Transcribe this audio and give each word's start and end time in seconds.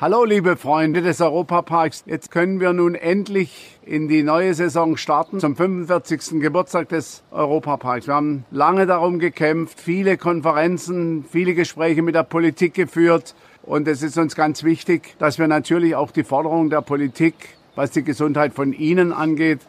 Hallo 0.00 0.24
liebe 0.24 0.56
Freunde 0.56 1.02
des 1.02 1.20
Europaparks, 1.20 2.04
jetzt 2.06 2.30
können 2.30 2.58
wir 2.58 2.72
nun 2.72 2.94
endlich 2.94 3.78
in 3.84 4.08
die 4.08 4.22
neue 4.22 4.54
Saison 4.54 4.96
starten 4.96 5.40
zum 5.40 5.56
45. 5.56 6.40
Geburtstag 6.40 6.88
des 6.88 7.22
Europaparks. 7.30 8.06
Wir 8.06 8.14
haben 8.14 8.46
lange 8.50 8.86
darum 8.86 9.18
gekämpft, 9.18 9.78
viele 9.78 10.16
Konferenzen, 10.16 11.26
viele 11.30 11.52
Gespräche 11.52 12.00
mit 12.00 12.14
der 12.14 12.22
Politik 12.22 12.72
geführt 12.72 13.34
und 13.62 13.86
es 13.88 14.02
ist 14.02 14.16
uns 14.16 14.34
ganz 14.34 14.64
wichtig, 14.64 15.16
dass 15.18 15.38
wir 15.38 15.48
natürlich 15.48 15.94
auch 15.94 16.12
die 16.12 16.24
Forderung 16.24 16.70
der 16.70 16.80
Politik, 16.80 17.34
was 17.74 17.90
die 17.90 18.02
Gesundheit 18.02 18.54
von 18.54 18.72
Ihnen 18.72 19.12
angeht, 19.12 19.60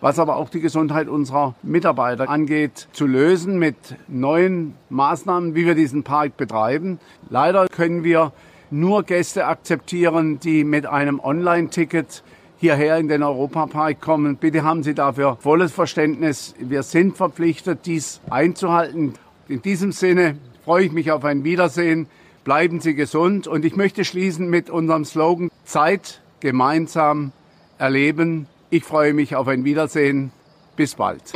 was 0.00 0.18
aber 0.18 0.34
auch 0.34 0.48
die 0.48 0.60
Gesundheit 0.60 1.06
unserer 1.06 1.54
Mitarbeiter 1.62 2.28
angeht, 2.28 2.88
zu 2.90 3.06
lösen 3.06 3.60
mit 3.60 3.76
neuen 4.08 4.74
Maßnahmen, 4.88 5.54
wie 5.54 5.64
wir 5.64 5.76
diesen 5.76 6.02
Park 6.02 6.36
betreiben. 6.36 6.98
Leider 7.30 7.68
können 7.68 8.02
wir 8.02 8.32
nur 8.70 9.02
Gäste 9.02 9.46
akzeptieren, 9.46 10.40
die 10.40 10.64
mit 10.64 10.86
einem 10.86 11.20
Online-Ticket 11.20 12.22
hierher 12.58 12.98
in 12.98 13.08
den 13.08 13.22
Europapark 13.22 14.00
kommen. 14.00 14.36
Bitte 14.36 14.64
haben 14.64 14.82
Sie 14.82 14.94
dafür 14.94 15.36
volles 15.36 15.72
Verständnis. 15.72 16.54
Wir 16.58 16.82
sind 16.82 17.16
verpflichtet, 17.16 17.80
dies 17.86 18.20
einzuhalten. 18.30 19.14
In 19.48 19.62
diesem 19.62 19.92
Sinne 19.92 20.38
freue 20.64 20.84
ich 20.84 20.92
mich 20.92 21.10
auf 21.10 21.24
ein 21.24 21.44
Wiedersehen. 21.44 22.06
Bleiben 22.44 22.80
Sie 22.80 22.94
gesund 22.94 23.46
und 23.46 23.64
ich 23.64 23.76
möchte 23.76 24.04
schließen 24.04 24.48
mit 24.48 24.70
unserem 24.70 25.04
Slogan 25.04 25.50
Zeit 25.64 26.20
gemeinsam 26.40 27.32
erleben. 27.78 28.46
Ich 28.70 28.84
freue 28.84 29.14
mich 29.14 29.36
auf 29.36 29.48
ein 29.48 29.64
Wiedersehen. 29.64 30.32
Bis 30.76 30.94
bald. 30.94 31.32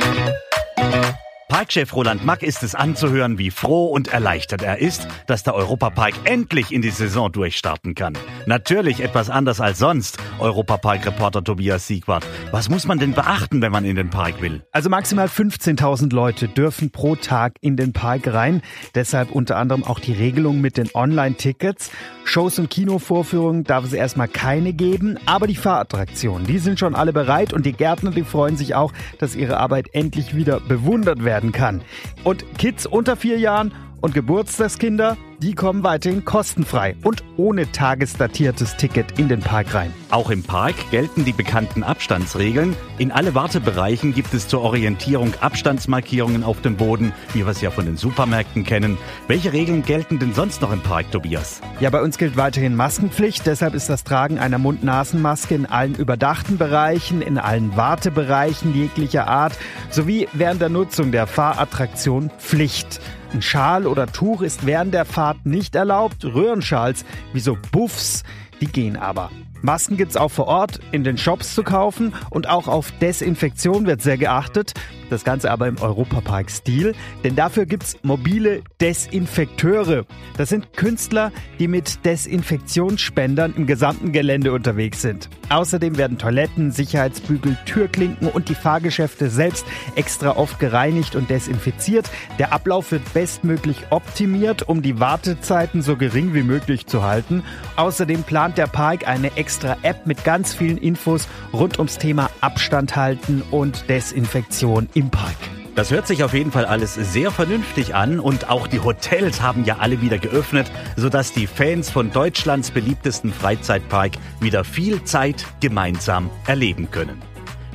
Parkchef 1.51 1.93
Roland 1.93 2.25
Mack 2.25 2.43
ist 2.43 2.63
es 2.63 2.75
anzuhören, 2.75 3.37
wie 3.37 3.51
froh 3.51 3.87
und 3.87 4.07
erleichtert 4.07 4.61
er 4.61 4.77
ist, 4.77 5.05
dass 5.27 5.43
der 5.43 5.53
Europapark 5.53 6.13
endlich 6.23 6.71
in 6.71 6.81
die 6.81 6.91
Saison 6.91 7.29
durchstarten 7.29 7.93
kann. 7.93 8.17
Natürlich 8.45 9.01
etwas 9.01 9.29
anders 9.29 9.59
als 9.59 9.77
sonst, 9.77 10.17
Europapark-Reporter 10.39 11.43
Tobias 11.43 11.87
Siegwart. 11.87 12.25
Was 12.51 12.69
muss 12.69 12.87
man 12.87 12.99
denn 12.99 13.11
beachten, 13.11 13.61
wenn 13.61 13.73
man 13.73 13.83
in 13.83 13.97
den 13.97 14.09
Park 14.09 14.41
will? 14.41 14.65
Also 14.71 14.89
maximal 14.89 15.27
15.000 15.27 16.13
Leute 16.13 16.47
dürfen 16.47 16.89
pro 16.89 17.17
Tag 17.17 17.57
in 17.59 17.75
den 17.75 17.91
Park 17.91 18.27
rein. 18.27 18.61
Deshalb 18.95 19.29
unter 19.31 19.57
anderem 19.57 19.83
auch 19.83 19.99
die 19.99 20.13
Regelung 20.13 20.61
mit 20.61 20.77
den 20.77 20.89
Online-Tickets. 20.93 21.91
Shows 22.23 22.59
und 22.59 22.69
Kinovorführungen 22.69 23.65
darf 23.65 23.83
es 23.83 23.91
erstmal 23.91 24.29
keine 24.29 24.71
geben, 24.71 25.17
aber 25.25 25.47
die 25.47 25.55
Fahrattraktionen, 25.57 26.47
die 26.47 26.59
sind 26.59 26.79
schon 26.79 26.95
alle 26.95 27.11
bereit 27.11 27.51
und 27.51 27.65
die 27.65 27.73
Gärtner, 27.73 28.11
die 28.11 28.23
freuen 28.23 28.55
sich 28.55 28.73
auch, 28.73 28.93
dass 29.19 29.35
ihre 29.35 29.57
Arbeit 29.57 29.87
endlich 29.91 30.33
wieder 30.33 30.61
bewundert 30.61 31.25
werden 31.25 31.40
werden 31.41 31.51
kann. 31.51 31.81
Und 32.23 32.45
Kids 32.57 32.85
unter 32.85 33.15
vier 33.15 33.39
Jahren 33.39 33.73
und 34.01 34.13
Geburtstagskinder, 34.13 35.17
die 35.41 35.55
kommen 35.55 35.83
weiterhin 35.83 36.23
kostenfrei 36.23 36.95
und 37.03 37.23
ohne 37.35 37.71
tagesdatiertes 37.71 38.77
Ticket 38.77 39.17
in 39.17 39.27
den 39.27 39.39
Park 39.39 39.73
rein. 39.73 39.91
Auch 40.11 40.29
im 40.29 40.43
Park 40.43 40.75
gelten 40.91 41.25
die 41.25 41.33
bekannten 41.33 41.83
Abstandsregeln. 41.83 42.75
In 42.99 43.11
alle 43.11 43.33
Wartebereichen 43.33 44.13
gibt 44.13 44.33
es 44.35 44.47
zur 44.47 44.61
Orientierung 44.61 45.33
Abstandsmarkierungen 45.41 46.43
auf 46.43 46.61
dem 46.61 46.77
Boden, 46.77 47.11
wie 47.33 47.39
wir 47.39 47.47
es 47.47 47.61
ja 47.61 47.71
von 47.71 47.85
den 47.85 47.97
Supermärkten 47.97 48.63
kennen. 48.63 48.99
Welche 49.27 49.51
Regeln 49.51 49.81
gelten 49.81 50.19
denn 50.19 50.33
sonst 50.33 50.61
noch 50.61 50.71
im 50.71 50.81
Park, 50.81 51.09
Tobias? 51.11 51.61
Ja, 51.79 51.89
bei 51.89 52.01
uns 52.01 52.19
gilt 52.19 52.37
weiterhin 52.37 52.75
Maskenpflicht. 52.75 53.47
Deshalb 53.47 53.73
ist 53.73 53.89
das 53.89 54.03
Tragen 54.03 54.37
einer 54.37 54.59
Mund-Nasen-Maske 54.59 55.55
in 55.55 55.65
allen 55.65 55.95
überdachten 55.95 56.59
Bereichen, 56.59 57.23
in 57.23 57.39
allen 57.39 57.75
Wartebereichen 57.75 58.75
jeglicher 58.75 59.27
Art 59.27 59.57
sowie 59.89 60.27
während 60.33 60.61
der 60.61 60.69
Nutzung 60.69 61.11
der 61.11 61.25
Fahrattraktion 61.25 62.29
Pflicht. 62.37 63.01
Ein 63.33 63.41
Schal 63.41 63.87
oder 63.87 64.07
Tuch 64.07 64.41
ist 64.41 64.65
während 64.65 64.93
der 64.93 65.05
Fahrt 65.05 65.45
nicht 65.45 65.73
erlaubt. 65.75 66.25
Röhrenschals, 66.25 67.05
wie 67.31 67.39
so 67.39 67.57
Buffs, 67.71 68.23
die 68.59 68.67
gehen 68.67 68.97
aber. 68.97 69.31
Masken 69.61 69.95
gibt's 69.95 70.17
auch 70.17 70.31
vor 70.31 70.47
Ort 70.47 70.81
in 70.91 71.05
den 71.05 71.17
Shops 71.17 71.55
zu 71.55 71.63
kaufen 71.63 72.13
und 72.29 72.49
auch 72.49 72.67
auf 72.67 72.91
Desinfektion 72.99 73.85
wird 73.85 74.01
sehr 74.01 74.17
geachtet. 74.17 74.73
Das 75.11 75.25
Ganze 75.25 75.51
aber 75.51 75.67
im 75.67 75.77
Europapark-Stil, 75.77 76.95
denn 77.25 77.35
dafür 77.35 77.65
gibt's 77.65 77.97
mobile 78.01 78.61
Desinfekteure. 78.79 80.05
Das 80.37 80.47
sind 80.47 80.71
Künstler, 80.71 81.33
die 81.59 81.67
mit 81.67 82.05
Desinfektionsspendern 82.05 83.53
im 83.57 83.67
gesamten 83.67 84.13
Gelände 84.13 84.53
unterwegs 84.53 85.01
sind. 85.01 85.29
Außerdem 85.49 85.97
werden 85.97 86.17
Toiletten, 86.17 86.71
Sicherheitsbügel, 86.71 87.57
Türklinken 87.65 88.29
und 88.29 88.47
die 88.47 88.55
Fahrgeschäfte 88.55 89.29
selbst 89.29 89.65
extra 89.95 90.37
oft 90.37 90.59
gereinigt 90.59 91.17
und 91.17 91.29
desinfiziert. 91.29 92.09
Der 92.39 92.53
Ablauf 92.53 92.93
wird 92.93 93.13
bestmöglich 93.13 93.87
optimiert, 93.89 94.69
um 94.69 94.81
die 94.81 95.01
Wartezeiten 95.01 95.81
so 95.81 95.97
gering 95.97 96.33
wie 96.33 96.43
möglich 96.43 96.87
zu 96.87 97.03
halten. 97.03 97.43
Außerdem 97.75 98.23
plant 98.23 98.57
der 98.57 98.67
Park 98.67 99.09
eine 99.09 99.35
extra 99.35 99.75
App 99.81 100.07
mit 100.07 100.23
ganz 100.23 100.53
vielen 100.53 100.77
Infos 100.77 101.27
rund 101.51 101.79
ums 101.79 101.97
Thema 101.97 102.29
Abstand 102.41 102.95
halten 102.95 103.43
und 103.51 103.89
Desinfektion 103.89 104.89
im 104.93 105.09
Park. 105.09 105.37
Das 105.75 105.89
hört 105.89 106.05
sich 106.05 106.23
auf 106.23 106.33
jeden 106.33 106.51
Fall 106.51 106.65
alles 106.65 106.95
sehr 106.95 107.31
vernünftig 107.31 107.95
an 107.95 108.19
und 108.19 108.49
auch 108.49 108.67
die 108.67 108.81
Hotels 108.81 109.41
haben 109.41 109.63
ja 109.63 109.77
alle 109.79 110.01
wieder 110.01 110.17
geöffnet, 110.17 110.69
sodass 110.97 111.31
die 111.31 111.47
Fans 111.47 111.89
von 111.89 112.11
Deutschlands 112.11 112.71
beliebtesten 112.71 113.31
Freizeitpark 113.31 114.11
wieder 114.41 114.65
viel 114.65 115.03
Zeit 115.05 115.45
gemeinsam 115.61 116.29
erleben 116.45 116.91
können. 116.91 117.30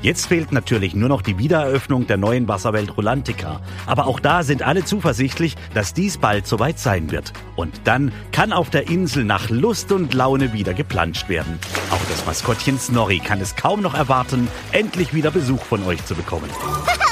Jetzt 0.06 0.28
fehlt 0.28 0.52
natürlich 0.52 0.94
nur 0.94 1.08
noch 1.08 1.20
die 1.20 1.36
Wiedereröffnung 1.36 2.06
der 2.06 2.16
neuen 2.16 2.46
Wasserwelt 2.46 2.96
Rolantica. 2.96 3.60
Aber 3.86 4.06
auch 4.06 4.20
da 4.20 4.44
sind 4.44 4.62
alle 4.62 4.84
zuversichtlich, 4.84 5.56
dass 5.74 5.94
dies 5.94 6.18
bald 6.18 6.46
soweit 6.46 6.78
sein 6.78 7.10
wird. 7.10 7.32
Und 7.56 7.80
dann 7.82 8.12
kann 8.30 8.52
auf 8.52 8.70
der 8.70 8.88
Insel 8.88 9.24
nach 9.24 9.50
Lust 9.50 9.90
und 9.90 10.14
Laune 10.14 10.52
wieder 10.52 10.74
geplanscht 10.74 11.28
werden. 11.28 11.58
Auch 11.90 12.04
das 12.08 12.24
Maskottchen 12.24 12.78
Snorri 12.78 13.18
kann 13.18 13.40
es 13.40 13.56
kaum 13.56 13.82
noch 13.82 13.94
erwarten, 13.94 14.46
endlich 14.70 15.12
wieder 15.12 15.32
Besuch 15.32 15.64
von 15.64 15.82
euch 15.82 16.04
zu 16.04 16.14
bekommen. 16.14 16.50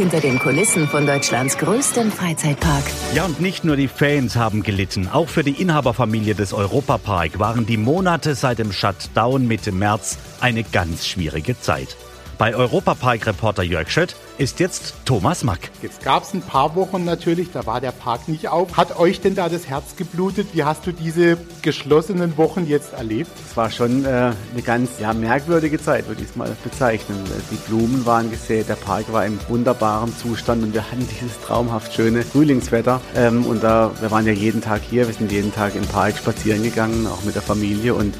hinter 0.00 0.20
den 0.20 0.38
Kulissen 0.38 0.88
von 0.88 1.06
Deutschlands 1.06 1.58
größtem 1.58 2.10
Freizeitpark. 2.10 2.84
Ja, 3.14 3.26
und 3.26 3.38
nicht 3.42 3.64
nur 3.64 3.76
die 3.76 3.86
Fans 3.86 4.34
haben 4.34 4.62
gelitten. 4.62 5.08
Auch 5.12 5.28
für 5.28 5.44
die 5.44 5.60
Inhaberfamilie 5.60 6.34
des 6.34 6.54
Europapark 6.54 7.38
waren 7.38 7.66
die 7.66 7.76
Monate 7.76 8.34
seit 8.34 8.60
dem 8.60 8.72
Shutdown 8.72 9.46
Mitte 9.46 9.72
März 9.72 10.16
eine 10.40 10.64
ganz 10.64 11.06
schwierige 11.06 11.60
Zeit. 11.60 11.98
Bei 12.38 12.54
Europapark-Reporter 12.54 13.62
Jörg 13.62 13.90
Schött 13.90 14.16
ist 14.40 14.58
jetzt 14.58 14.94
Thomas 15.04 15.44
Mack. 15.44 15.70
Jetzt 15.82 16.02
gab 16.02 16.22
es 16.22 16.32
ein 16.32 16.40
paar 16.40 16.74
Wochen 16.74 17.04
natürlich, 17.04 17.52
da 17.52 17.66
war 17.66 17.82
der 17.82 17.92
Park 17.92 18.26
nicht 18.26 18.48
auf. 18.48 18.78
Hat 18.78 18.98
euch 18.98 19.20
denn 19.20 19.34
da 19.34 19.50
das 19.50 19.68
Herz 19.68 19.96
geblutet? 19.96 20.48
Wie 20.54 20.64
hast 20.64 20.86
du 20.86 20.92
diese 20.92 21.36
geschlossenen 21.60 22.38
Wochen 22.38 22.66
jetzt 22.66 22.94
erlebt? 22.94 23.30
Es 23.46 23.54
war 23.54 23.70
schon 23.70 24.06
äh, 24.06 24.08
eine 24.08 24.62
ganz 24.64 24.92
ja, 24.98 25.12
merkwürdige 25.12 25.78
Zeit, 25.78 26.08
würde 26.08 26.22
ich 26.22 26.30
es 26.30 26.36
mal 26.36 26.56
bezeichnen. 26.64 27.22
Die 27.50 27.56
Blumen 27.68 28.06
waren 28.06 28.30
gesät, 28.30 28.70
der 28.70 28.76
Park 28.76 29.12
war 29.12 29.26
im 29.26 29.38
wunderbaren 29.48 30.16
Zustand 30.16 30.64
und 30.64 30.72
wir 30.72 30.90
hatten 30.90 31.06
dieses 31.06 31.38
traumhaft 31.42 31.92
schöne 31.92 32.22
Frühlingswetter. 32.22 33.02
Ähm, 33.14 33.44
und 33.44 33.62
da, 33.62 33.90
wir 34.00 34.10
waren 34.10 34.24
ja 34.24 34.32
jeden 34.32 34.62
Tag 34.62 34.80
hier, 34.88 35.06
wir 35.06 35.12
sind 35.12 35.30
jeden 35.30 35.52
Tag 35.52 35.74
im 35.74 35.84
Park 35.84 36.16
spazieren 36.16 36.62
gegangen, 36.62 37.06
auch 37.06 37.24
mit 37.24 37.34
der 37.34 37.42
Familie 37.42 37.92
und 37.92 38.14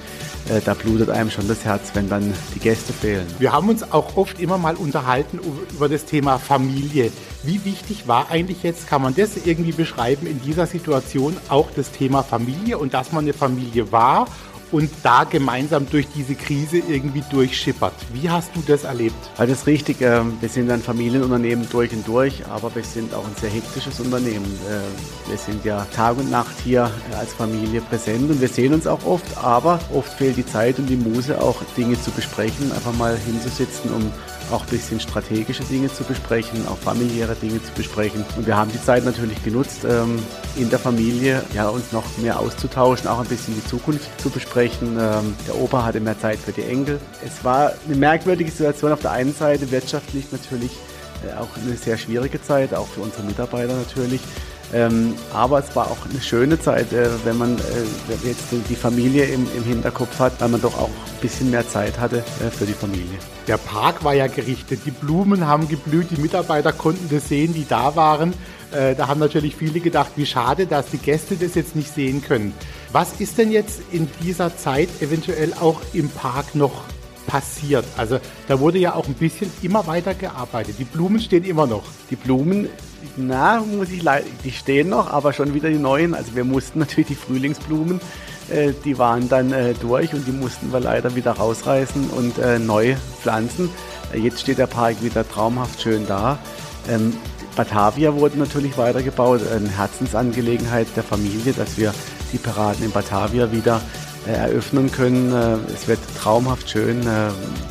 äh, 0.51 0.61
da 0.65 0.75
blutet 0.75 1.11
einem 1.11 1.31
schon 1.31 1.49
das 1.49 1.65
Herz, 1.65 1.91
wenn 1.95 2.09
dann 2.09 2.35
die 2.55 2.59
Gäste 2.59 2.93
fehlen. 2.93 3.27
Wir 3.39 3.53
haben 3.53 3.69
uns 3.69 3.93
auch 3.93 4.17
oft 4.17 4.41
immer 4.41 4.59
mal 4.59 4.75
unterhalten 4.75 5.39
über 5.71 5.89
das 5.89 6.05
Thema 6.05 6.39
Familie. 6.39 7.13
Wie 7.43 7.65
wichtig 7.65 8.09
war 8.09 8.31
eigentlich 8.31 8.63
jetzt, 8.63 8.89
kann 8.89 9.01
man 9.01 9.15
das 9.15 9.47
irgendwie 9.47 9.73
beschreiben, 9.73 10.27
in 10.27 10.43
dieser 10.43 10.67
Situation 10.67 11.37
auch 11.49 11.69
das 11.75 11.91
Thema 11.93 12.23
Familie 12.23 12.79
und 12.79 12.93
dass 12.95 13.13
man 13.13 13.25
eine 13.25 13.33
Familie 13.33 13.93
war 13.93 14.27
und 14.73 14.91
da 15.03 15.25
gemeinsam 15.25 15.89
durch 15.91 16.07
diese 16.15 16.35
Krise 16.35 16.79
irgendwie 16.79 17.23
durchschippert. 17.31 17.95
Wie 18.13 18.31
hast 18.31 18.55
du 18.55 18.63
das 18.67 18.85
erlebt? 18.85 19.17
Also 19.37 19.53
das 19.53 19.63
ist 19.63 19.67
richtig. 19.67 20.01
Ähm, 20.01 20.37
wir 20.41 20.49
sind 20.49 20.71
ein 20.71 20.83
Familienunternehmen 20.83 21.69
durch 21.71 21.93
und 21.93 22.07
durch, 22.07 22.47
aber 22.47 22.75
wir 22.75 22.85
sind 22.85 23.15
auch 23.15 23.25
ein 23.25 23.35
sehr 23.41 23.51
hektisches 23.51 24.01
Unternehmen. 24.01 24.47
Äh, 24.69 25.31
wir 25.31 25.39
sind 25.39 25.65
ja 25.65 25.87
Tag 25.95 26.19
und 26.19 26.31
Nacht 26.31 26.55
hier 26.65 26.91
als 27.19 27.33
Familie 27.33 27.81
präsent 27.81 28.31
und 28.31 28.41
wir 28.41 28.49
sehen 28.49 28.75
uns 28.75 28.87
auch 28.87 29.05
oft, 29.05 29.37
aber 29.37 29.81
oft 29.93 30.13
fehlt 30.13 30.37
die 30.37 30.47
Zeit 30.47 30.79
und 30.79 30.87
die 30.87 30.97
Muse 30.97 31.41
auch 31.41 31.63
Dinge 31.77 32.01
zu 32.01 32.11
besprechen, 32.11 32.73
einfach 32.73 32.95
mal 32.95 33.17
hinzusitzen, 33.17 33.93
um 33.93 34.13
auch 34.53 34.63
ein 34.63 34.71
bisschen 34.71 35.01
strategische 35.01 35.65
Dinge 35.65 35.93
zu 35.93 36.05
besprechen, 36.05 36.67
auch 36.69 36.77
familiäre 36.77 37.35
Dinge 37.35 37.63
zu 37.63 37.73
besprechen. 37.73 38.25
Und 38.37 38.47
wir 38.47 38.57
haben 38.57 38.71
die 38.71 38.83
Zeit 38.83 39.05
natürlich 39.05 39.43
genutzt, 39.43 39.85
ähm, 39.85 40.19
in 40.57 40.71
der 40.71 40.79
Familie 40.79 41.43
ja, 41.55 41.69
uns 41.69 41.93
noch 41.93 42.05
mehr 42.19 42.39
auszutauschen, 42.39 43.09
auch 43.09 43.21
ein 43.21 43.27
bisschen 43.27 43.55
die 43.55 43.65
Zukunft 43.67 44.09
zu 44.21 44.31
besprechen. 44.31 44.99
Ähm, 45.01 45.35
der 45.47 45.57
Opa 45.57 45.85
hatte 45.85 46.01
mehr 46.01 46.19
Zeit 46.19 46.39
für 46.39 46.53
die 46.53 46.63
Enkel. 46.63 47.01
Es 47.25 47.45
war 47.45 47.73
eine 47.87 47.97
merkwürdige 47.97 48.51
Situation 48.51 48.93
auf 48.93 49.01
der 49.01 49.13
einen 49.13 49.35
Seite, 49.35 49.71
wirtschaftlich 49.71 50.33
natürlich 50.33 50.73
äh, 51.27 51.39
auch 51.39 51.49
eine 51.63 51.77
sehr 51.77 51.99
schwierige 51.99 52.43
Zeit, 52.43 52.75
auch 52.75 52.87
für 52.87 53.01
unsere 53.01 53.23
Mitarbeiter 53.25 53.75
natürlich. 53.75 54.21
Ähm, 54.73 55.15
aber 55.33 55.59
es 55.59 55.75
war 55.75 55.91
auch 55.91 55.99
eine 56.09 56.21
schöne 56.21 56.61
Zeit, 56.61 56.93
äh, 56.93 57.09
wenn 57.25 57.39
man 57.39 57.59
äh, 57.59 58.27
jetzt 58.27 58.45
die 58.69 58.77
Familie 58.77 59.25
im, 59.25 59.47
im, 59.57 59.65
Hinterkopf 59.65 60.19
hat, 60.21 60.41
weil 60.41 60.49
man 60.49 60.63
doch 60.63 60.79
auch 60.79 60.89
ein 60.89 61.21
bisschen 61.21 61.51
mehr 61.51 61.69
Zeit 61.69 61.99
hatte 61.99 62.19
äh, 62.19 62.51
für 62.51 62.67
die 62.67 62.73
Familie. 62.73 63.19
Der 63.49 63.57
Park 63.57 64.05
war 64.05 64.15
ja 64.15 64.29
gerichtet, 64.29 64.83
die 64.87 64.93
Blumen 64.93 65.47
haben 65.47 65.69
geblüht, 65.69 66.11
die 66.11 66.21
Mitarbeiter 66.21 66.73
konnten 66.73 67.09
das 67.13 67.29
sehen, 67.29 67.53
die 67.53 67.67
da 67.69 67.97
waren. 67.97 68.33
Äh, 68.71 68.95
da 68.95 69.09
haben 69.09 69.19
natürlich 69.19 69.57
viele 69.57 69.81
gedacht, 69.81 70.13
wie 70.15 70.27
schade, 70.27 70.67
dass 70.67 70.87
die 70.87 70.99
Gäste 70.99 71.35
das 71.35 71.57
jetzt 71.57 71.75
nicht 71.75 71.93
sehen 71.93 72.23
können. 72.23 72.55
Was 72.93 73.21
ist 73.21 73.39
denn 73.39 73.51
jetzt 73.51 73.81
in 73.91 74.09
dieser 74.23 74.57
Zeit 74.57 74.89
eventuell 75.01 75.53
auch 75.55 75.81
im 75.93 76.09
Park 76.11 76.55
noch 76.55 76.83
passiert? 77.27 77.85
Also 77.97 78.21
da 78.47 78.61
wurde 78.61 78.79
ja 78.79 78.95
auch 78.95 79.09
ein 79.09 79.15
bisschen 79.15 79.51
immer 79.63 79.89
weiter 79.89 80.15
gearbeitet. 80.15 80.77
Die 80.79 80.85
Blumen 80.85 81.19
stehen 81.19 81.45
immer 81.45 81.67
noch. 81.67 81.85
Die 82.11 82.17
Blumen 82.17 82.69
na, 83.17 83.61
muss 83.61 83.91
ich 83.91 84.03
leider, 84.03 84.27
die 84.45 84.53
stehen 84.53 84.89
noch, 84.89 85.11
aber 85.11 85.33
schon 85.33 85.55
wieder 85.55 85.69
die 85.69 85.79
neuen. 85.79 86.15
Also 86.15 86.35
wir 86.35 86.45
mussten 86.45 86.79
natürlich 86.81 87.09
die 87.09 87.15
Frühlingsblumen, 87.15 88.01
äh, 88.51 88.73
die 88.85 88.99
waren 88.99 89.29
dann 89.29 89.53
äh, 89.53 89.75
durch 89.75 90.13
und 90.15 90.27
die 90.27 90.33
mussten 90.33 90.73
wir 90.73 90.81
leider 90.81 91.15
wieder 91.15 91.33
rausreißen 91.33 92.11
und 92.11 92.39
äh, 92.39 92.59
neu 92.59 92.97
pflanzen. 93.21 93.71
Äh, 94.13 94.19
jetzt 94.19 94.41
steht 94.41 94.59
der 94.59 94.67
Park 94.67 95.03
wieder 95.03 95.29
traumhaft 95.29 95.81
schön 95.81 96.07
da. 96.07 96.39
Ähm, 96.89 97.15
Batavia 97.57 98.15
wurde 98.15 98.39
natürlich 98.39 98.79
weitergebaut, 98.79 99.41
eine 99.55 99.69
Herzensangelegenheit 99.69 100.87
der 100.97 101.03
Familie, 101.03 101.53
dass 101.53 101.77
wir 101.77 101.93
die 102.33 102.39
Piraten 102.39 102.85
in 102.85 102.93
Batavia 102.93 103.51
wieder 103.51 103.81
äh, 104.27 104.33
eröffnen 104.33 104.91
können. 104.91 105.33
Äh, 105.33 105.73
es 105.73 105.89
wird 105.89 105.99
traumhaft 106.19 106.71
schön, 106.71 107.05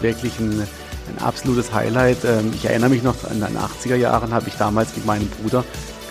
wirklich 0.01 0.39
ein 0.39 0.67
ein 1.09 1.23
absolutes 1.23 1.73
Highlight. 1.73 2.23
Ähm, 2.25 2.51
ich 2.53 2.65
erinnere 2.65 2.89
mich 2.89 3.03
noch 3.03 3.23
an 3.29 3.39
den 3.39 3.57
80er 3.57 3.95
Jahren, 3.95 4.33
habe 4.33 4.47
ich 4.47 4.56
damals 4.56 4.95
mit 4.95 5.06
meinem 5.06 5.27
Bruder 5.27 5.63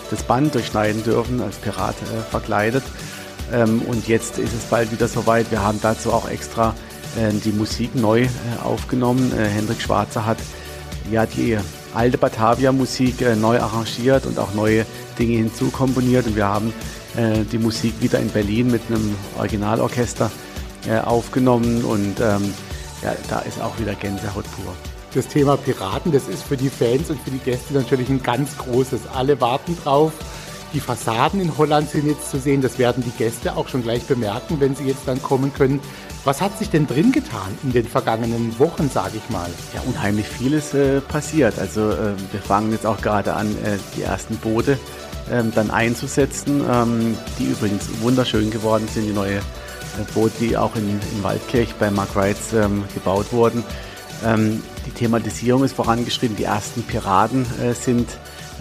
das 0.09 0.23
Band 0.23 0.55
durchschneiden 0.55 1.03
dürfen, 1.03 1.41
als 1.41 1.57
Pirat 1.57 1.95
äh, 1.95 2.29
verkleidet. 2.29 2.83
Ähm, 3.51 3.81
und 3.83 4.07
jetzt 4.07 4.37
ist 4.37 4.53
es 4.53 4.63
bald 4.65 4.91
wieder 4.91 5.07
soweit. 5.07 5.51
Wir 5.51 5.61
haben 5.61 5.79
dazu 5.81 6.11
auch 6.11 6.29
extra 6.29 6.75
äh, 7.17 7.31
die 7.33 7.51
Musik 7.51 7.95
neu 7.95 8.23
äh, 8.23 8.27
aufgenommen. 8.63 9.31
Hendrik 9.35 9.81
Schwarzer 9.81 10.25
hat 10.25 10.37
ja 11.11 11.25
die 11.25 11.57
alte 11.93 12.17
Batavia-Musik 12.17 13.35
neu 13.37 13.59
arrangiert 13.59 14.25
und 14.25 14.37
auch 14.37 14.53
neue 14.53 14.85
Dinge 15.17 15.37
hinzukomponiert. 15.37 16.27
Und 16.27 16.35
wir 16.35 16.47
haben 16.47 16.73
die 17.51 17.57
Musik 17.57 17.95
wieder 18.01 18.19
in 18.19 18.29
Berlin 18.29 18.69
mit 18.69 18.83
einem 18.87 19.15
Originalorchester 19.35 20.29
aufgenommen 21.03 21.83
und 21.83 22.19
ähm, 22.21 22.53
ja, 23.01 23.15
da 23.27 23.39
ist 23.39 23.59
auch 23.59 23.77
wieder 23.79 23.95
Gänsehaut 23.95 24.45
pur. 24.51 24.75
Das 25.13 25.27
Thema 25.27 25.57
Piraten, 25.57 26.11
das 26.11 26.27
ist 26.27 26.43
für 26.43 26.55
die 26.55 26.69
Fans 26.69 27.09
und 27.09 27.19
für 27.19 27.31
die 27.31 27.39
Gäste 27.39 27.73
natürlich 27.73 28.09
ein 28.09 28.21
ganz 28.21 28.55
großes. 28.57 29.01
Alle 29.13 29.41
warten 29.41 29.75
drauf. 29.83 30.13
Die 30.71 30.79
Fassaden 30.79 31.41
in 31.41 31.57
Holland 31.57 31.89
sind 31.89 32.05
jetzt 32.05 32.29
zu 32.29 32.37
sehen. 32.37 32.61
Das 32.61 32.77
werden 32.77 33.03
die 33.03 33.17
Gäste 33.17 33.57
auch 33.57 33.67
schon 33.67 33.81
gleich 33.81 34.03
bemerken, 34.03 34.59
wenn 34.59 34.75
sie 34.75 34.83
jetzt 34.83 35.07
dann 35.07 35.19
kommen 35.19 35.51
können. 35.51 35.79
Was 36.25 36.41
hat 36.41 36.59
sich 36.59 36.69
denn 36.69 36.85
drin 36.85 37.11
getan 37.11 37.57
in 37.63 37.71
den 37.71 37.87
vergangenen 37.87 38.59
Wochen, 38.59 38.87
sage 38.87 39.13
ich 39.17 39.29
mal? 39.31 39.49
Ja, 39.73 39.81
unheimlich 39.87 40.27
vieles 40.27 40.75
äh, 40.75 41.01
passiert. 41.01 41.57
Also 41.57 41.89
äh, 41.89 42.13
wir 42.31 42.41
fangen 42.41 42.71
jetzt 42.71 42.85
auch 42.85 43.01
gerade 43.01 43.33
an, 43.33 43.47
äh, 43.63 43.77
die 43.97 44.03
ersten 44.03 44.35
Boote 44.37 44.77
ähm, 45.31 45.51
dann 45.55 45.71
einzusetzen, 45.71 46.63
ähm, 46.69 47.17
die 47.39 47.45
übrigens 47.45 47.89
wunderschön 48.01 48.51
geworden 48.51 48.87
sind. 48.93 49.07
Die 49.07 49.13
neue 49.13 49.41
Boot, 50.13 50.33
die 50.39 50.55
auch 50.55 50.75
in, 50.75 50.87
in 50.87 51.23
Waldkirch 51.23 51.73
bei 51.79 51.89
Mark 51.89 52.15
Wrights 52.15 52.53
ähm, 52.53 52.83
gebaut 52.93 53.31
wurden. 53.31 53.63
Ähm, 54.23 54.61
die 54.89 54.95
Thematisierung 54.95 55.63
ist 55.63 55.73
vorangeschritten. 55.73 56.35
Die 56.35 56.45
ersten 56.45 56.83
Piraten 56.83 57.45
äh, 57.61 57.73
sind 57.73 58.09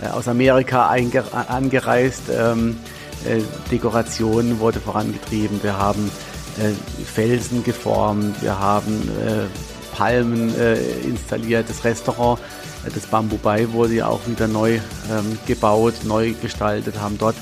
äh, 0.02 0.08
aus 0.08 0.28
Amerika 0.28 0.86
angereist. 0.86 2.24
Ähm, 2.30 2.76
äh, 3.24 3.40
Dekoration 3.70 4.60
wurde 4.60 4.78
vorangetrieben. 4.78 5.62
Wir 5.62 5.78
haben 5.78 6.10
äh, 6.58 6.70
Felsen 7.04 7.64
geformt. 7.64 8.42
Wir 8.42 8.58
haben 8.58 9.08
äh, 9.26 9.96
Palmen 9.96 10.54
äh, 10.58 10.76
installiert. 11.00 11.68
Das 11.68 11.84
Restaurant, 11.84 12.38
das 12.84 13.06
Bamboo 13.06 13.38
Bay, 13.38 13.72
wurde 13.72 13.94
ja 13.94 14.08
auch 14.08 14.20
wieder 14.26 14.48
neu 14.48 14.74
ähm, 15.10 15.38
gebaut, 15.46 15.94
neu 16.04 16.34
gestaltet, 16.42 17.00
haben 17.00 17.16
dort 17.18 17.36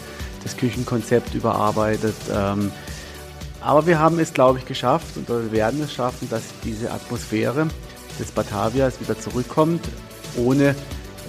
das 0.44 0.56
Küchenkonzept 0.56 1.35
überarbeitet. 1.35 2.15
Ähm, 2.33 2.71
aber 3.61 3.85
wir 3.87 3.99
haben 3.99 4.21
es, 4.21 4.33
glaube 4.33 4.61
ich, 4.61 4.65
geschafft 4.65 5.17
und 5.17 5.29
wir 5.29 5.50
werden 5.50 5.83
es 5.83 5.93
schaffen, 5.93 6.31
dass 6.31 6.43
diese 6.62 6.93
Atmosphäre 6.93 7.67
des 8.18 8.30
Batavias 8.30 9.00
wieder 9.00 9.18
zurückkommt, 9.18 9.82
ohne 10.36 10.74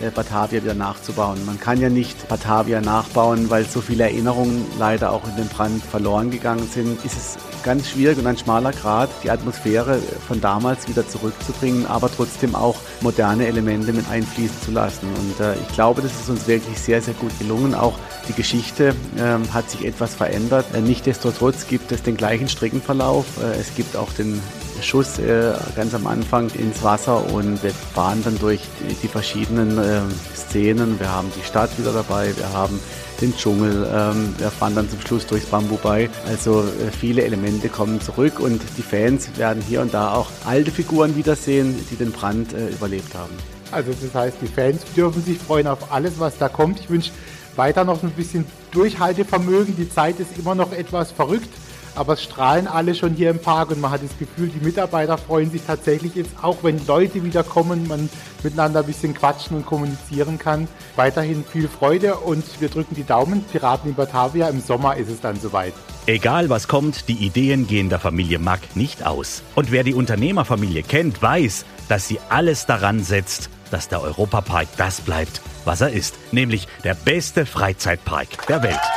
äh, 0.02 0.12
Batavia 0.12 0.64
wieder 0.64 0.74
nachzubauen. 0.74 1.44
Man 1.46 1.60
kann 1.60 1.82
ja 1.82 1.90
nicht 1.90 2.28
Batavia 2.28 2.82
nachbauen, 2.82 3.50
weil 3.50 3.66
so 3.66 3.82
viele 3.82 4.04
Erinnerungen 4.04 4.66
leider 4.78 5.12
auch 5.12 5.28
in 5.28 5.36
dem 5.36 5.48
Brand 5.48 5.84
verloren 5.84 6.30
gegangen 6.30 6.68
sind. 6.72 7.04
Ist 7.04 7.18
es 7.18 7.38
ganz 7.64 7.90
schwierig 7.90 8.18
und 8.18 8.28
ein 8.28 8.38
schmaler 8.38 8.72
Grad, 8.72 9.10
die 9.24 9.32
Atmosphäre 9.32 10.00
von 10.28 10.40
damals 10.40 10.88
wieder 10.88 11.08
zurückzubringen, 11.08 11.86
aber 11.86 12.12
trotzdem 12.12 12.56
auch 12.56 12.76
moderne 13.02 13.48
Elemente 13.48 13.92
mit 13.92 14.08
einfließen 14.10 14.62
zu 14.62 14.72
lassen. 14.72 15.08
Und 15.08 15.44
äh, 15.44 15.56
ich 15.56 15.74
glaube, 15.74 16.02
das 16.02 16.12
ist 16.12 16.30
uns 16.30 16.48
wirklich 16.48 16.80
sehr, 16.80 17.02
sehr 17.02 17.16
gut 17.16 17.38
gelungen. 17.40 17.74
Auch 17.74 17.98
die 18.28 18.34
Geschichte 18.34 18.96
äh, 19.18 19.54
hat 19.54 19.70
sich 19.70 19.86
etwas 19.86 20.14
verändert. 20.14 20.66
Äh, 20.74 20.82
Nichtsdestotrotz 20.82 21.68
gibt 21.68 21.92
es 21.92 22.04
den 22.04 22.18
gleichen 22.18 22.48
Streckenverlauf. 22.48 23.26
Äh, 23.42 23.60
es 23.60 23.74
gibt 23.76 23.96
auch 23.96 24.12
den 24.14 24.42
Schuss 24.82 25.20
äh, 25.20 25.54
ganz 25.76 25.94
am 25.94 26.08
Anfang 26.08 26.50
ins 26.52 26.84
Wasser 26.84 27.24
und 27.34 27.62
wir 27.64 27.72
fahren 27.72 28.22
dann 28.24 28.38
durch 28.40 28.62
die, 29.02 29.08
verschiedenen 29.08 29.78
äh, 29.78 30.02
Szenen. 30.36 31.00
Wir 31.00 31.12
haben 31.12 31.32
die 31.36 31.46
Stadt 31.46 31.78
wieder 31.78 31.94
dabei, 31.94 32.32
wir 32.36 32.52
haben 32.54 32.80
den 33.22 33.36
Dschungel, 33.36 33.88
ähm, 33.94 34.34
wir 34.38 34.52
fahren 34.52 34.76
dann 34.76 34.90
zum 34.90 35.00
Schluss 35.02 35.26
durchs 35.26 35.48
Bambu 35.48 35.78
bei. 35.82 36.10
Also 36.28 36.62
äh, 36.62 36.92
viele 36.92 37.24
Elemente 37.24 37.70
kommen 37.70 38.00
zurück 38.02 38.40
und 38.40 38.62
die 38.78 38.82
Fans 38.82 39.30
werden 39.38 39.62
hier 39.68 39.82
und 39.82 39.94
da 39.94 40.14
auch 40.14 40.30
alte 40.46 40.72
Figuren 40.72 41.16
wiedersehen, 41.16 41.76
die 41.92 41.96
den 41.96 42.12
Brand 42.12 42.54
äh, 42.54 42.70
überlebt 42.70 43.14
haben. 43.16 43.34
Also 43.72 43.92
das 44.02 44.14
heißt, 44.14 44.38
die 44.42 44.48
Fans 44.48 44.82
dürfen 44.96 45.24
sich 45.24 45.38
freuen 45.38 45.68
auf 45.68 45.92
alles, 45.92 46.14
was 46.20 46.38
da 46.38 46.48
kommt. 46.48 46.80
Ich 46.80 46.90
wünsche 46.90 47.12
weiter 47.56 47.84
noch 47.84 48.02
ein 48.04 48.12
bisschen 48.12 48.46
Durchhaltevermögen. 48.72 49.76
Die 49.76 49.90
Zeit 49.90 50.20
ist 50.20 50.38
immer 50.38 50.56
noch 50.56 50.72
etwas 50.72 51.12
verrückt 51.12 51.50
aber 51.98 52.14
es 52.14 52.24
strahlen 52.24 52.68
alle 52.68 52.96
schon 52.96 53.14
hier 53.14 53.30
im 53.30 53.40
Park 53.40 53.72
und 53.72 53.82
man 53.82 53.92
hat 53.92 54.04
das 54.04 54.18
Gefühl, 54.18 54.50
die 54.50 54.64
Mitarbeiter 54.64 55.18
freuen 55.18 55.52
sich 55.52 55.64
tatsächlich 55.66 56.16
jetzt, 56.16 56.32
auch 56.42 56.58
wenn 56.62 56.86
Leute 56.86 57.24
wieder 57.24 57.44
kommen, 57.44 57.88
man 57.88 58.10
miteinander 58.44 58.82
ein 58.82 58.86
bisschen 58.86 59.14
quatschen 59.14 59.58
und 59.58 59.66
kommunizieren 59.66 60.38
kann. 60.38 60.68
Weiterhin 60.96 61.44
viel 61.44 61.68
Freude 61.68 62.16
und 62.16 62.44
wir 62.62 62.70
drücken 62.70 62.96
die 62.96 63.04
Daumen. 63.04 63.44
Piraten 63.44 63.90
in 63.90 63.96
Batavia, 63.96 64.48
im 64.50 64.62
Sommer 64.62 64.96
ist 64.96 65.10
es 65.10 65.20
dann 65.22 65.40
soweit. 65.40 65.74
Egal 66.06 66.50
was 66.50 66.68
kommt, 66.68 67.10
die 67.10 67.26
Ideen 67.26 67.68
gehen 67.68 67.90
der 67.90 68.00
Familie 68.00 68.40
Mack 68.40 68.76
nicht 68.76 69.06
aus. 69.06 69.42
Und 69.56 69.72
wer 69.72 69.84
die 69.84 69.94
Unternehmerfamilie 69.94 70.84
kennt, 70.84 71.22
weiß, 71.22 71.66
dass 71.90 72.08
sie 72.08 72.20
alles 72.30 72.66
daran 72.66 73.04
setzt, 73.04 73.50
dass 73.72 73.90
der 73.90 74.02
Europapark 74.02 74.68
das 74.78 75.02
bleibt, 75.02 75.42
was 75.66 75.82
er 75.82 75.90
ist, 75.90 76.16
nämlich 76.32 76.68
der 76.84 76.94
beste 76.94 77.46
Freizeitpark 77.46 78.48
der 78.48 78.64
Welt. 78.64 78.97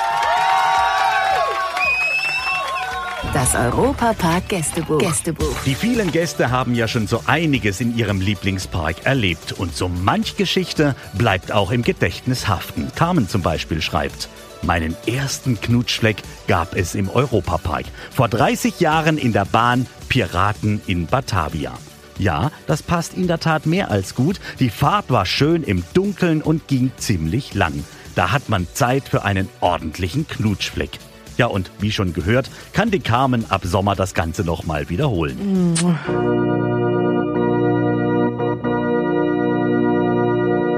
Das 3.33 3.55
Europapark 3.55 4.49
Gästebuch. 4.49 4.99
Gästebuch. 4.99 5.55
Die 5.65 5.77
vielen 5.77 6.11
Gäste 6.11 6.51
haben 6.51 6.75
ja 6.75 6.89
schon 6.89 7.07
so 7.07 7.23
einiges 7.27 7.81
in 7.81 7.97
ihrem 7.97 8.21
Lieblingspark 8.21 9.07
erlebt 9.07 9.53
und 9.53 9.77
so 9.77 9.89
manch 9.89 10.37
Geschichte 10.37 10.97
bleibt 11.15 11.53
auch 11.53 11.71
im 11.71 11.83
Gedächtnis 11.83 12.49
haften. 12.49 12.91
Carmen 12.97 13.29
zum 13.29 13.43
Beispiel 13.43 13.83
schreibt. 13.83 14.29
Meinen 14.63 14.97
ersten 15.07 15.61
Knutschfleck 15.61 16.17
gab 16.49 16.75
es 16.75 16.97
im 16.97 17.09
Europapark. 17.09 17.85
Vor 18.11 18.29
30 18.29 18.81
Jahren 18.81 19.17
in 19.17 19.33
der 19.33 19.45
Bahn 19.45 19.87
Piraten 20.09 20.81
in 20.89 21.07
Batavia. 21.07 21.79
Ja, 22.19 22.51
das 22.67 22.83
passt 22.83 23.15
in 23.15 23.29
der 23.29 23.39
Tat 23.39 23.65
mehr 23.65 23.93
als 23.93 24.17
gut. 24.17 24.41
Die 24.59 24.71
Fahrt 24.71 25.09
war 25.09 25.25
schön 25.25 25.63
im 25.63 25.85
Dunkeln 25.95 26.43
und 26.43 26.67
ging 26.67 26.91
ziemlich 26.97 27.55
lang. 27.55 27.85
Da 28.17 28.33
hat 28.33 28.49
man 28.49 28.67
Zeit 28.75 29.09
für 29.09 29.25
einen 29.25 29.49
ordentlichen 29.61 30.27
Knutschfleck. 30.27 30.99
Ja, 31.41 31.47
und 31.47 31.73
wie 31.81 31.91
schon 31.91 32.13
gehört, 32.13 32.51
kann 32.75 32.91
die 32.91 33.01
Carmen 33.01 33.47
ab 33.49 33.63
Sommer 33.63 33.95
das 33.95 34.13
Ganze 34.13 34.45
nochmal 34.45 34.91
wiederholen. 34.91 35.39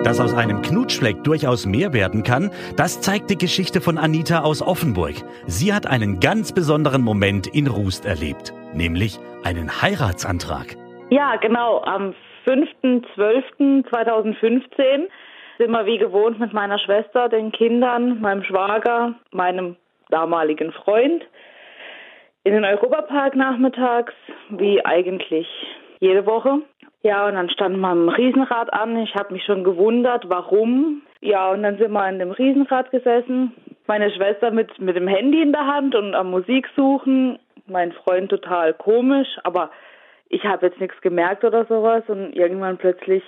Dass 0.04 0.20
aus 0.20 0.34
einem 0.34 0.62
Knutschfleck 0.62 1.24
durchaus 1.24 1.66
mehr 1.66 1.92
werden 1.92 2.22
kann, 2.22 2.52
das 2.76 3.00
zeigt 3.00 3.30
die 3.30 3.38
Geschichte 3.38 3.80
von 3.80 3.98
Anita 3.98 4.42
aus 4.42 4.62
Offenburg. 4.62 5.14
Sie 5.46 5.74
hat 5.74 5.88
einen 5.88 6.20
ganz 6.20 6.52
besonderen 6.52 7.02
Moment 7.02 7.48
in 7.48 7.66
Rust 7.66 8.06
erlebt, 8.06 8.54
nämlich 8.72 9.18
einen 9.42 9.82
Heiratsantrag. 9.82 10.76
Ja, 11.10 11.34
genau. 11.40 11.82
Am 11.82 12.14
5.12.2015 12.46 15.08
sind 15.58 15.70
wir 15.72 15.86
wie 15.86 15.98
gewohnt 15.98 16.38
mit 16.38 16.52
meiner 16.52 16.78
Schwester, 16.78 17.28
den 17.28 17.50
Kindern, 17.50 18.20
meinem 18.20 18.44
Schwager, 18.44 19.16
meinem 19.32 19.74
damaligen 20.12 20.72
Freund 20.72 21.24
in 22.44 22.52
den 22.52 22.64
Europapark 22.64 23.36
nachmittags, 23.36 24.14
wie 24.50 24.84
eigentlich 24.84 25.46
jede 26.00 26.26
Woche. 26.26 26.60
Ja, 27.02 27.26
und 27.26 27.34
dann 27.34 27.50
standen 27.50 27.80
wir 27.80 27.92
im 27.92 28.08
Riesenrad 28.08 28.72
an. 28.72 28.96
Ich 28.98 29.14
habe 29.14 29.32
mich 29.32 29.44
schon 29.44 29.64
gewundert, 29.64 30.24
warum. 30.28 31.02
Ja, 31.20 31.50
und 31.50 31.62
dann 31.62 31.78
sind 31.78 31.92
wir 31.92 32.08
in 32.08 32.18
dem 32.18 32.30
Riesenrad 32.30 32.90
gesessen. 32.90 33.52
Meine 33.86 34.10
Schwester 34.10 34.50
mit, 34.50 34.78
mit 34.80 34.96
dem 34.96 35.08
Handy 35.08 35.42
in 35.42 35.52
der 35.52 35.66
Hand 35.66 35.94
und 35.94 36.14
am 36.14 36.30
Musik 36.30 36.68
suchen. 36.76 37.38
Mein 37.66 37.92
Freund 37.92 38.30
total 38.30 38.74
komisch, 38.74 39.28
aber 39.44 39.70
ich 40.28 40.44
habe 40.44 40.66
jetzt 40.66 40.80
nichts 40.80 41.00
gemerkt 41.00 41.44
oder 41.44 41.64
sowas. 41.66 42.02
Und 42.08 42.34
irgendwann 42.34 42.78
plötzlich 42.78 43.22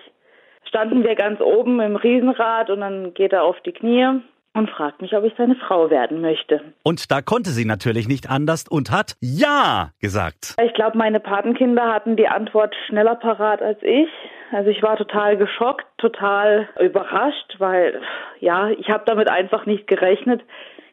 standen 0.69 1.05
wir 1.05 1.15
ganz 1.15 1.41
oben 1.41 1.81
im 1.81 1.97
Riesenrad 1.97 2.71
und 2.71 2.81
dann 2.81 3.15
geht 3.15 3.33
er 3.33 3.45
auf 3.45 3.61
die 3.61 3.73
Knie 3.73 4.21
und 4.55 4.71
fragt 4.71 5.03
mich, 5.03 5.15
ob 5.15 5.25
ich 5.25 5.35
seine 5.37 5.57
Frau 5.57 5.91
werden 5.91 6.21
möchte. 6.21 6.63
Und 6.85 7.11
da 7.11 7.21
konnte 7.21 7.51
sie 7.51 7.65
natürlich 7.65 8.09
nicht 8.09 8.31
anders 8.31 8.67
und 8.69 8.91
hat 8.91 9.17
Ja 9.21 9.91
gesagt. 10.01 10.55
Ich 10.65 10.73
glaube, 10.75 10.97
meine 10.97 11.21
Patenkinder 11.21 11.93
hatten 11.93 12.17
die 12.17 12.29
Antwort 12.29 12.75
schneller 12.87 13.17
parat 13.17 13.61
als 13.61 13.83
ich. 13.83 14.09
Also 14.53 14.71
ich 14.71 14.83
war 14.83 14.97
total 14.97 15.37
geschockt, 15.37 15.87
total 15.99 16.69
überrascht, 16.81 17.57
weil 17.59 18.01
ja, 18.41 18.71
ich 18.71 18.89
habe 18.89 19.03
damit 19.07 19.29
einfach 19.29 19.67
nicht 19.67 19.89
gerechnet. 19.89 20.43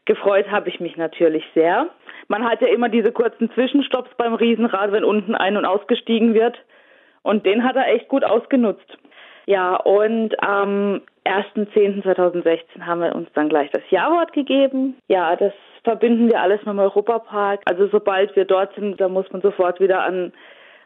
Gefreut 0.04 0.50
habe 0.50 0.68
ich 0.68 0.80
mich 0.80 0.96
natürlich 0.96 1.44
sehr. 1.54 1.86
Man 2.26 2.44
hat 2.44 2.60
ja 2.60 2.68
immer 2.68 2.88
diese 2.88 3.12
kurzen 3.12 3.50
Zwischenstopps 3.52 4.10
beim 4.16 4.34
Riesenrad, 4.34 4.90
wenn 4.90 5.04
unten 5.04 5.36
ein- 5.36 5.56
und 5.56 5.64
ausgestiegen 5.64 6.34
wird. 6.34 6.58
Und 7.22 7.46
den 7.46 7.62
hat 7.62 7.76
er 7.76 7.86
echt 7.94 8.08
gut 8.08 8.24
ausgenutzt. 8.24 8.98
Ja, 9.46 9.76
und 9.76 10.42
am 10.42 11.02
1.10.2016 11.24 12.84
haben 12.84 13.00
wir 13.00 13.14
uns 13.14 13.28
dann 13.34 13.48
gleich 13.48 13.70
das 13.70 13.82
Ja-Wort 13.90 14.32
gegeben. 14.32 14.96
Ja, 15.08 15.36
das 15.36 15.52
verbinden 15.84 16.28
wir 16.30 16.40
alles 16.40 16.60
mit 16.60 16.68
dem 16.68 16.78
Europapark. 16.78 17.60
Also 17.64 17.88
sobald 17.88 18.34
wir 18.36 18.44
dort 18.44 18.74
sind, 18.74 19.00
da 19.00 19.08
muss 19.08 19.30
man 19.32 19.42
sofort 19.42 19.80
wieder 19.80 20.02
an 20.02 20.32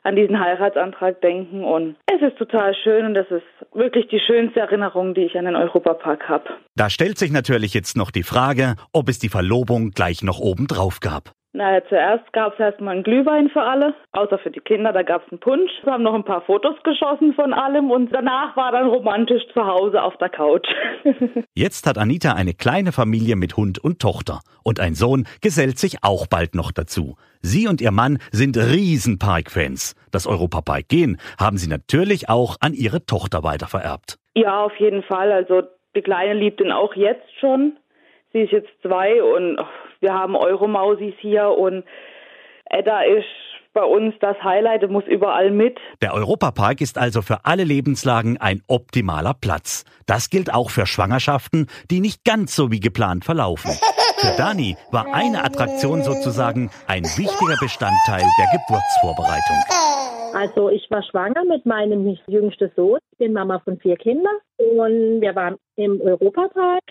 an 0.07 0.15
diesen 0.15 0.39
Heiratsantrag 0.39 1.21
denken 1.21 1.65
und 1.65 1.97
es 2.07 2.23
ist 2.23 2.39
total 2.39 2.75
schön 2.75 3.07
und 3.07 3.15
das 3.15 3.27
ist 3.29 3.43
wirklich 3.75 4.07
die 4.07 4.21
schönste 4.21 4.61
Erinnerung, 4.61 5.15
die 5.15 5.23
ich 5.23 5.37
an 5.37 5.47
den 5.47 5.57
Europapark 5.57 6.29
habe. 6.29 6.45
Da 6.77 6.89
stellt 6.89 7.19
sich 7.19 7.33
natürlich 7.33 7.75
jetzt 7.75 7.97
noch 7.97 8.13
die 8.13 8.23
Frage, 8.23 8.77
ob 8.93 9.09
es 9.09 9.19
die 9.19 9.29
Verlobung 9.29 9.91
gleich 9.91 10.23
noch 10.23 10.39
oben 10.39 10.69
drauf 10.69 11.01
gab. 11.01 11.33
Naja, 11.57 11.81
zuerst 11.89 12.31
gab 12.35 12.53
es 12.53 12.61
erstmal 12.61 12.97
einen 12.97 13.03
Glühwein 13.03 13.49
für 13.49 13.63
alle, 13.63 13.95
außer 14.13 14.37
für 14.39 14.51
die 14.51 14.61
Kinder, 14.61 14.93
da 14.93 15.03
gab 15.03 15.25
es 15.25 15.33
einen 15.33 15.41
Punsch. 15.41 15.73
Wir 15.85 15.95
haben 15.95 16.03
noch 16.03 16.13
ein 16.13 16.23
paar 16.23 16.43
Fotos 16.43 16.77
geschossen 16.83 17.33
von 17.33 17.55
allem 17.55 17.91
und 17.91 18.13
danach 18.13 18.55
war 18.59 18.73
dann 18.73 18.89
romantisch 18.89 19.43
zu 19.55 19.67
Hause 19.67 20.03
auf 20.03 20.19
der 20.19 20.29
Couch. 20.29 20.69
Jetzt 21.55 21.87
hat 21.87 21.97
Anita 21.97 22.35
eine 22.35 22.53
kleine 22.53 22.93
Familie 22.93 23.37
mit 23.37 23.57
Hund 23.57 23.83
und 23.83 24.03
Tochter 24.03 24.41
und 24.65 24.81
ein 24.81 24.93
Sohn 24.93 25.27
gesellt 25.41 25.79
sich 25.79 26.05
auch 26.05 26.27
bald 26.27 26.55
noch 26.55 26.73
dazu. 26.73 27.17
Sie 27.41 27.67
und 27.69 27.81
ihr 27.81 27.91
Mann 27.91 28.19
sind 28.33 28.59
Riesenpark-Fans. 28.59 29.95
Das 30.13 30.27
Europapark 30.27 30.91
gehen 30.91 31.17
haben 31.41 31.57
sie 31.57 31.71
natürlich 31.71 32.29
auch 32.29 32.57
an 32.61 32.75
ihre 32.75 33.07
Tochter 33.07 33.45
weitervererbt. 33.45 34.19
Ja, 34.35 34.63
auf 34.63 34.77
jeden 34.77 35.03
Fall. 35.05 35.33
Also 35.33 35.63
die 35.95 36.03
Kleine 36.03 36.35
liebt 36.35 36.61
ihn 36.61 36.71
auch 36.71 36.95
jetzt 36.95 37.33
schon. 37.41 37.79
Sie 38.35 38.43
ist 38.43 38.53
jetzt 38.53 38.69
zwei 38.83 39.23
und 39.23 39.59
wir 40.01 40.15
haben 40.15 40.37
Euromausis 40.37 41.15
hier 41.21 41.49
und 41.49 41.85
Edda 42.69 43.03
ist 43.03 43.27
bei 43.77 43.85
uns 43.85 44.15
das 44.21 44.37
Highlight, 44.43 44.89
muss 44.91 45.05
überall 45.05 45.51
mit. 45.51 45.79
Der 46.01 46.15
Europapark 46.15 46.81
ist 46.81 46.97
also 46.97 47.21
für 47.21 47.45
alle 47.45 47.63
Lebenslagen 47.63 48.39
ein 48.39 48.63
optimaler 48.69 49.35
Platz. 49.39 49.85
Das 50.07 50.31
gilt 50.31 50.53
auch 50.53 50.71
für 50.71 50.87
Schwangerschaften, 50.87 51.67
die 51.91 52.01
nicht 52.01 52.25
ganz 52.25 52.57
so 52.57 52.73
wie 52.73 52.81
geplant 52.81 53.27
verlaufen. 53.27 53.73
Für 54.19 54.35
Dani 54.39 54.77
war 54.93 55.13
eine 55.13 55.45
Attraktion 55.45 56.03
sozusagen 56.03 56.71
ein 56.87 57.05
wichtiger 57.05 57.57
Bestandteil 57.61 58.23
der 58.23 58.59
Geburtsvorbereitung. 58.59 59.57
Also 60.35 60.71
ich 60.71 60.91
war 60.91 61.03
schwanger 61.03 61.45
mit 61.45 61.67
meinem 61.67 62.17
jüngsten 62.27 62.71
Sohn, 62.77 62.99
ich 63.13 63.19
bin 63.19 63.35
Mama 63.35 63.59
von 63.61 63.79
vier 63.79 63.97
Kindern 63.97 64.37
und 64.57 65.21
wir 65.21 65.35
waren 65.35 65.57
im 65.77 66.01
Europapark 66.01 66.83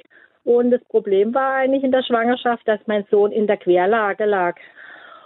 und 0.45 0.71
das 0.71 0.83
Problem 0.85 1.33
war 1.33 1.55
eigentlich 1.55 1.83
in 1.83 1.91
der 1.91 2.03
Schwangerschaft, 2.03 2.67
dass 2.67 2.79
mein 2.85 3.05
Sohn 3.11 3.31
in 3.31 3.47
der 3.47 3.57
Querlage 3.57 4.25
lag. 4.25 4.55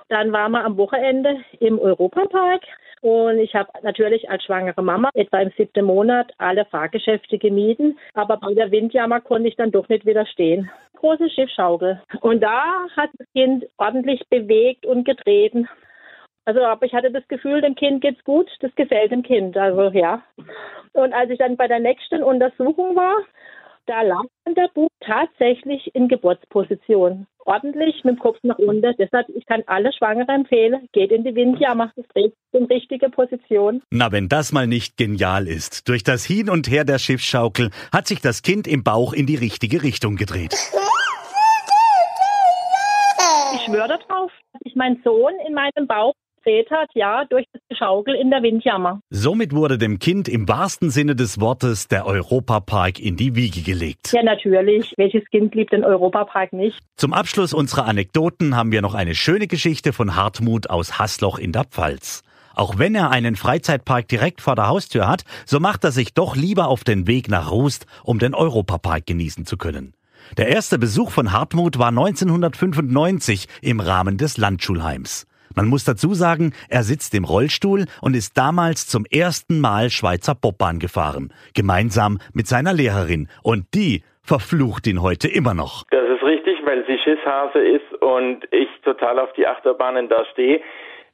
Dann 0.08 0.32
waren 0.32 0.54
wir 0.54 0.66
am 0.66 0.78
Wochenende 0.78 1.36
im 1.60 1.78
Europapark 1.78 2.64
und 3.02 3.38
ich 3.38 3.54
habe 3.54 3.70
natürlich 3.84 4.30
als 4.30 4.44
schwangere 4.44 4.82
Mama 4.82 5.10
etwa 5.14 5.40
im 5.40 5.52
siebten 5.56 5.86
Monat 5.86 6.32
alle 6.38 6.66
Fahrgeschäfte 6.66 7.38
gemieden, 7.38 8.00
aber 8.14 8.38
bei 8.38 8.54
der 8.54 8.72
Windjammer 8.72 9.22
konnte 9.22 9.50
ich 9.50 9.56
dann 9.56 9.72
doch 9.72 9.88
nicht 9.90 10.06
widerstehen. 10.06 10.72
Große 10.96 11.30
Schiffschaukel. 11.30 12.02
Und 12.22 12.42
da 12.42 12.88
hat 12.98 13.10
das 13.18 13.28
Kind 13.34 13.66
ordentlich 13.78 14.22
bewegt 14.30 14.86
und 14.86 15.06
getreten. 15.06 15.70
Also, 16.46 16.62
aber 16.62 16.86
ich 16.86 16.94
hatte 16.94 17.12
das 17.12 17.28
Gefühl, 17.28 17.62
dem 17.62 17.76
Kind 17.76 18.02
geht's 18.02 18.24
gut, 18.24 18.50
das 18.62 18.74
gefällt 18.76 19.12
dem 19.12 19.24
Kind. 19.24 19.56
Also 19.56 19.90
ja. 19.98 20.24
Und 20.94 21.14
als 21.14 21.30
ich 21.30 21.38
dann 21.38 21.58
bei 21.58 21.68
der 21.68 21.80
nächsten 21.80 22.24
Untersuchung 22.24 22.96
war, 22.96 23.18
da 23.90 24.04
lag 24.04 24.24
der 24.56 24.70
Bub 24.74 24.92
tatsächlich 25.00 25.94
in 25.96 26.08
Geburtsposition. 26.08 27.26
Ordentlich 27.46 28.04
mit 28.04 28.18
dem 28.18 28.20
Kopf 28.20 28.38
nach 28.44 28.60
unten. 28.60 28.96
Deshalb, 29.00 29.28
ich 29.30 29.46
kann 29.48 29.64
alle 29.66 29.92
Schwangere 29.94 30.32
empfehlen, 30.32 30.88
geht 30.92 31.12
in 31.12 31.24
die 31.24 31.34
Windjammer. 31.34 31.92
Das 31.96 32.06
trägt 32.14 32.36
in 32.52 32.66
richtige 32.66 33.10
Position. 33.10 33.82
Na, 33.90 34.12
wenn 34.12 34.30
das 34.30 34.52
mal 34.52 34.68
nicht 34.68 34.98
genial 34.98 35.48
ist. 35.48 35.90
Durch 35.90 36.04
das 36.04 36.24
Hin 36.24 36.50
und 36.50 36.70
Her 36.70 36.86
der 36.86 37.00
Schiffsschaukel 37.00 37.72
hat 37.92 38.08
sich 38.08 38.22
das 38.22 38.44
Kind 38.44 38.68
im 38.68 38.84
Bauch 38.84 39.14
in 39.14 39.26
die 39.26 39.36
richtige 39.36 39.82
Richtung 39.82 40.16
gedreht. 40.16 40.54
Ich 43.56 43.62
schwöre 43.66 43.88
darauf, 43.88 44.32
dass 44.54 44.62
ich 44.66 44.76
meinen 44.76 45.02
Sohn 45.04 45.34
in 45.48 45.56
meinem 45.56 45.88
Bauch 45.88 46.14
gedreht 46.50 46.72
hat, 46.72 46.90
ja, 46.94 47.26
durch 47.30 47.46
das 47.54 47.62
Geschaukel 47.70 48.16
in 48.16 48.30
der 48.30 48.42
Windjammer. 48.42 49.02
Somit 49.10 49.54
wurde 49.54 49.78
dem 49.78 50.00
Kind 50.00 50.28
im 50.28 50.48
wahrsten 50.48 50.90
Sinne 50.90 51.16
des 51.16 51.40
Wortes 51.40 51.88
der 51.88 52.06
Europapark 52.06 53.00
in 53.00 53.16
die 53.16 53.36
Wiege 53.36 53.62
gelegt. 53.62 54.12
Ja, 54.14 54.24
natürlich. 54.24 54.94
Welches 54.98 55.24
Kind 55.30 55.54
liebt 55.56 55.72
den 55.72 55.84
Europapark 55.84 56.54
nicht? 56.54 56.80
Zum 56.96 57.14
Abschluss 57.14 57.54
unserer 57.54 57.86
Anekdoten 57.86 58.56
haben 58.56 58.72
wir 58.72 58.82
noch 58.82 58.96
eine 58.96 59.16
schöne 59.16 59.48
Geschichte 59.48 59.94
von 59.94 60.16
Hartmut 60.16 60.70
aus 60.70 61.00
Hasloch 61.00 61.38
in 61.38 61.52
der 61.52 61.66
Pfalz. 61.66 62.24
Auch 62.56 62.78
wenn 62.78 62.96
er 62.96 63.12
einen 63.12 63.36
Freizeitpark 63.36 64.08
direkt 64.08 64.42
vor 64.42 64.56
der 64.56 64.68
Haustür 64.68 65.08
hat, 65.08 65.24
so 65.46 65.60
macht 65.60 65.84
er 65.84 65.92
sich 65.92 66.14
doch 66.14 66.36
lieber 66.36 66.68
auf 66.68 66.84
den 66.84 67.08
Weg 67.08 67.30
nach 67.30 67.52
Rust, 67.52 67.86
um 68.04 68.20
den 68.20 68.34
Europapark 68.34 69.06
genießen 69.06 69.46
zu 69.46 69.56
können. 69.56 69.94
Der 70.38 70.48
erste 70.48 70.78
Besuch 70.78 71.12
von 71.12 71.32
Hartmut 71.32 71.80
war 71.80 71.88
1995 71.88 73.48
im 73.62 73.80
Rahmen 73.80 74.18
des 74.18 74.38
Landschulheims. 74.38 75.26
Man 75.56 75.68
muss 75.68 75.84
dazu 75.84 76.14
sagen, 76.14 76.54
er 76.70 76.84
sitzt 76.84 77.14
im 77.16 77.24
Rollstuhl 77.24 77.86
und 78.02 78.16
ist 78.16 78.38
damals 78.38 78.88
zum 78.88 79.06
ersten 79.06 79.60
Mal 79.60 79.90
Schweizer 79.90 80.36
Bobbahn 80.36 80.80
gefahren, 80.80 81.34
gemeinsam 81.56 82.20
mit 82.34 82.48
seiner 82.48 82.74
Lehrerin. 82.74 83.30
Und 83.44 83.66
die 83.74 84.04
verflucht 84.22 84.86
ihn 84.88 85.02
heute 85.02 85.28
immer 85.28 85.54
noch. 85.54 85.86
Das 85.90 86.08
ist 86.08 86.24
richtig, 86.24 86.60
weil 86.66 86.86
sie 86.86 87.00
Schisshase 87.00 87.60
ist 87.60 88.02
und 88.02 88.48
ich 88.52 88.68
total 88.84 89.20
auf 89.20 89.34
die 89.34 89.48
Achterbahnen 89.48 90.08
da 90.08 90.24
stehe. 90.32 90.62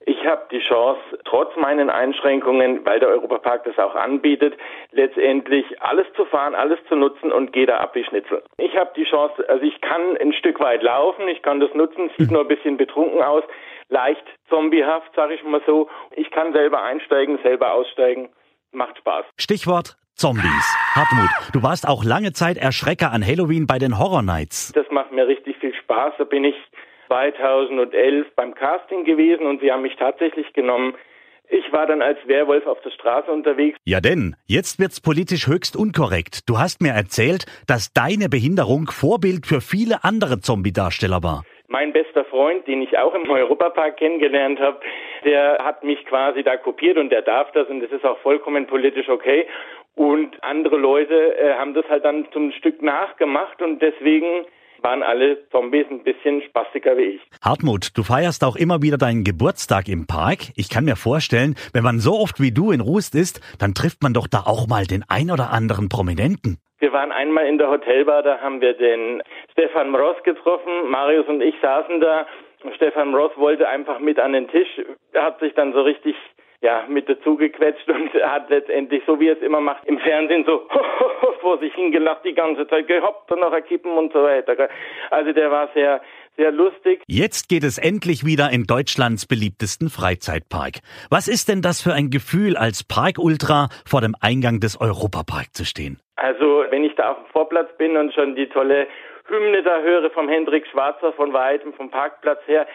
Ich 0.08 0.24
habe 0.24 0.44
die 0.52 0.60
Chance, 0.60 1.02
trotz 1.24 1.56
meinen 1.56 1.90
Einschränkungen, 1.90 2.86
weil 2.86 3.00
der 3.00 3.10
Europapark 3.10 3.64
das 3.64 3.80
auch 3.80 3.96
anbietet, 3.96 4.54
letztendlich 4.92 5.82
alles 5.82 6.06
zu 6.16 6.26
fahren, 6.26 6.54
alles 6.54 6.78
zu 6.88 6.96
nutzen 6.96 7.32
und 7.32 7.54
gehe 7.54 7.66
da 7.66 7.78
ab 7.78 7.96
wie 7.96 8.04
Schnitzel. 8.04 8.44
Ich 8.58 8.78
habe 8.78 8.92
die 8.96 9.06
Chance, 9.06 9.44
also 9.50 9.66
ich 9.66 9.82
kann 9.82 10.16
ein 10.18 10.34
Stück 10.34 10.60
weit 10.60 10.84
laufen, 10.84 11.28
ich 11.28 11.42
kann 11.42 11.60
das 11.60 11.74
nutzen, 11.74 12.12
sieht 12.18 12.30
nur 12.30 12.42
ein 12.42 12.48
bisschen 12.48 12.78
betrunken 12.78 13.24
aus, 13.24 13.44
leicht 13.90 14.26
zombiehaft, 14.50 15.14
sage 15.16 15.36
ich 15.36 15.44
mal 15.44 15.62
so. 15.66 15.90
Ich 16.16 16.32
kann 16.32 16.54
selber 16.54 16.84
einsteigen, 16.84 17.40
selber 17.44 17.74
aussteigen, 17.74 18.30
macht 18.72 18.98
Spaß. 18.98 19.26
Stichwort 19.38 19.98
Zombies. 20.16 20.76
Hartmut, 20.96 21.30
du 21.52 21.62
warst 21.62 21.88
auch 21.88 22.06
lange 22.06 22.32
Zeit 22.32 22.58
Erschrecker 22.58 23.12
an 23.12 23.26
Halloween 23.26 23.68
bei 23.68 23.80
den 23.80 24.00
Horror 24.00 24.22
Nights. 24.22 24.72
Das 24.74 24.86
macht 24.90 25.12
mir 25.12 25.28
richtig 25.28 25.58
viel 25.58 25.74
Spaß. 25.74 26.14
Da 26.18 26.24
bin 26.24 26.46
ich 26.46 26.56
2011 27.08 28.28
beim 28.36 28.56
Casting 28.56 29.04
gewesen 29.04 29.46
und 29.46 29.60
sie 29.60 29.72
haben 29.72 29.82
mich 29.82 29.96
tatsächlich 29.98 30.54
genommen. 30.54 30.96
Ich 31.50 31.72
war 31.72 31.86
dann 31.86 32.02
als 32.02 32.18
Werwolf 32.26 32.66
auf 32.66 32.80
der 32.82 32.92
Straße 32.92 33.30
unterwegs. 33.30 33.78
Ja 33.84 34.00
denn, 34.00 34.36
jetzt 34.46 34.80
wird's 34.80 35.00
politisch 35.00 35.48
höchst 35.48 35.76
unkorrekt. 35.76 36.50
Du 36.50 36.58
hast 36.58 36.82
mir 36.82 36.94
erzählt, 36.94 37.46
dass 37.68 37.94
deine 37.94 38.30
Behinderung 38.30 38.88
Vorbild 38.88 39.46
für 39.46 39.62
viele 39.62 40.04
andere 40.04 40.40
Zombie-Darsteller 40.40 41.22
war. 41.22 41.44
Mein 41.68 41.94
bester 41.94 42.26
Freund, 42.26 42.68
den 42.68 42.82
ich 42.82 42.98
auch 42.98 43.14
im 43.16 43.30
Europapark 43.30 43.98
kennengelernt 43.98 44.60
habe, 44.60 44.80
der 45.24 45.60
hat 45.64 45.84
mich 45.84 46.06
quasi 46.06 46.44
da 46.44 46.58
kopiert 46.58 46.98
und 46.98 47.10
der 47.10 47.24
darf 47.24 47.52
das 47.54 47.68
und 47.70 47.82
das 47.82 47.92
ist 47.92 48.06
auch 48.06 48.20
vollkommen 48.20 48.68
politisch 48.68 49.10
okay. 49.10 49.48
Und 49.96 50.44
andere 50.44 50.78
Leute 50.78 51.38
äh, 51.38 51.54
haben 51.54 51.74
das 51.74 51.86
halt 51.90 52.06
dann 52.06 52.28
zum 52.32 52.52
Stück 52.52 52.82
nachgemacht 52.82 53.62
und 53.62 53.82
deswegen 53.82 54.46
waren 54.82 55.02
alle 55.02 55.50
Zombies 55.50 55.88
ein 55.90 56.04
bisschen 56.04 56.44
spastiger 56.44 56.96
wie 56.98 57.16
ich. 57.16 57.22
Hartmut, 57.42 57.98
du 57.98 58.04
feierst 58.04 58.44
auch 58.44 58.56
immer 58.56 58.82
wieder 58.84 58.98
deinen 58.98 59.24
Geburtstag 59.24 59.88
im 59.88 60.06
Park. 60.06 60.52
Ich 60.56 60.70
kann 60.70 60.86
mir 60.86 60.96
vorstellen, 60.96 61.56
wenn 61.74 61.84
man 61.84 62.00
so 62.00 62.20
oft 62.20 62.40
wie 62.40 62.52
du 62.52 62.72
in 62.72 62.82
Rust 62.82 63.16
ist, 63.16 63.42
dann 63.58 63.74
trifft 63.74 64.04
man 64.04 64.14
doch 64.14 64.28
da 64.28 64.42
auch 64.46 64.68
mal 64.68 64.86
den 64.86 65.04
ein 65.08 65.32
oder 65.32 65.52
anderen 65.52 65.90
Prominenten. 65.90 66.60
Wir 66.80 66.92
waren 66.92 67.12
einmal 67.12 67.46
in 67.48 67.58
der 67.58 67.70
Hotelbar, 67.70 68.22
da 68.24 68.40
haben 68.40 68.62
wir 68.62 68.74
den 68.74 69.24
Stefan 69.52 69.96
Ross 69.96 70.22
getroffen. 70.24 70.90
Marius 70.90 71.28
und 71.28 71.42
ich 71.42 71.56
saßen 71.62 72.02
da. 72.02 72.28
Stefan 72.76 73.14
Ross 73.14 73.32
wollte 73.38 73.68
einfach 73.68 74.00
mit 74.00 74.20
an 74.20 74.34
den 74.34 74.48
Tisch. 74.48 74.82
Er 75.14 75.24
hat 75.24 75.40
sich 75.40 75.54
dann 75.54 75.74
so 75.74 75.82
richtig 75.82 76.16
ja, 76.62 76.86
mit 76.90 77.08
dazu 77.08 77.36
gequetscht 77.38 77.88
und 77.90 78.12
hat 78.24 78.50
letztendlich, 78.50 79.04
so 79.06 79.20
wie 79.20 79.28
er 79.28 79.38
es 79.38 79.42
immer 79.44 79.62
macht, 79.62 79.86
im 79.86 80.00
Fernsehen 80.00 80.46
so 80.46 80.68
vor 81.42 81.60
sich 81.60 81.74
hingelacht 81.76 82.26
die 82.26 82.34
ganze 82.34 82.68
Zeit, 82.68 82.88
gehoppt 82.88 83.32
und 83.32 83.42
noch 83.42 83.54
erkippen 83.54 83.92
und 83.92 84.12
so 84.12 84.24
weiter. 84.24 84.70
Also 85.12 85.32
der 85.32 85.52
war 85.52 85.70
sehr, 85.76 86.02
sehr 86.38 86.52
lustig. 86.52 87.04
Jetzt 87.08 87.50
geht 87.50 87.64
es 87.64 87.78
endlich 87.78 88.26
wieder 88.26 88.50
in 88.52 88.64
Deutschlands 88.64 89.28
beliebtesten 89.28 89.90
Freizeitpark. 89.90 90.80
Was 91.10 91.28
ist 91.28 91.50
denn 91.50 91.62
das 91.62 91.82
für 91.82 91.94
ein 91.94 92.10
Gefühl, 92.10 92.58
als 92.58 92.84
Park-Ultra 92.84 93.70
vor 93.86 94.02
dem 94.02 94.16
Eingang 94.20 94.60
des 94.60 94.80
Europapark 94.82 95.54
zu 95.54 95.66
stehen? 95.66 96.00
Also, 96.26 96.66
wenn 96.72 96.84
ich 96.84 96.96
da 96.96 97.12
auf 97.12 97.18
dem 97.18 97.28
Vorplatz 97.28 97.70
bin 97.78 97.96
und 97.98 98.12
schon 98.16 98.34
die 98.34 98.50
tolle 98.50 98.88
Hymne 99.28 99.62
da 99.62 99.82
höre 99.82 100.10
vom 100.10 100.28
Hendrik 100.28 100.66
Schwarzer 100.66 101.14
von 101.14 101.34
weitem 101.34 101.72
vom 101.74 101.92
Parkplatz 101.92 102.40
her, 102.48 102.66